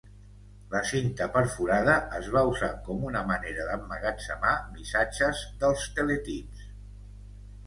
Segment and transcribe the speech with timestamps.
[0.69, 6.65] La cinta perforada es va usar com una manera d'emmagatzemar missatges dels teletips.